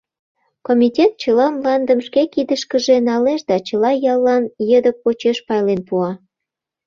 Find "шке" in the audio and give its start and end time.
2.07-2.23